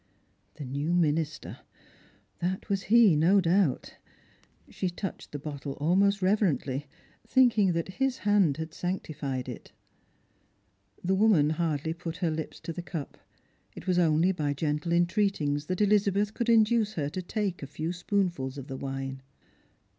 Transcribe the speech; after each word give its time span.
The 0.55 0.65
new 0.65 0.95
minister; 0.95 1.59
that 2.39 2.69
was 2.69 2.81
he, 2.85 3.15
no 3.15 3.39
doubt. 3.39 3.97
She 4.67 4.89
touched 4.89 5.31
the 5.31 5.37
bottle 5.37 5.73
almost 5.73 6.23
reverently, 6.23 6.87
thinking 7.27 7.73
that 7.73 7.87
his 7.87 8.17
hand 8.17 8.57
had 8.57 8.73
sanctified 8.73 9.45
310 9.45 9.75
Strangers 10.97 10.97
and 11.03 11.05
PilgrirM. 11.05 11.05
it. 11.05 11.07
The 11.07 11.13
woman 11.21 11.49
hardly 11.51 11.93
put 11.93 12.17
her 12.17 12.31
lips 12.31 12.59
to 12.61 12.73
the 12.73 12.81
cup; 12.81 13.19
it 13.75 13.85
was 13.85 13.99
only 13.99 14.31
by 14.31 14.53
gentle 14.55 14.91
entveatings 14.91 15.67
that 15.67 15.81
Elizabeth 15.81 16.33
could 16.33 16.49
induce 16.49 16.93
her 16.93 17.07
to 17.07 17.21
take 17.21 17.61
a 17.61 17.67
few 17.67 17.93
spoonfuls 17.93 18.57
of 18.57 18.65
the 18.65 18.77
wine. 18.77 19.21